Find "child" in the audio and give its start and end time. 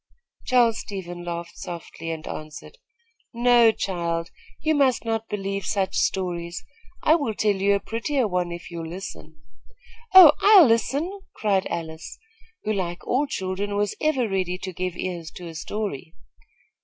3.71-4.31